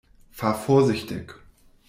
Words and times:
Fahr 0.31 0.55
vorsichtig! 0.55 1.35